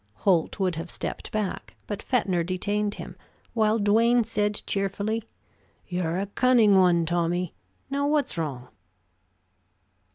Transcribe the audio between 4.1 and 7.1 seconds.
said cheerfully: "You're a cunning one,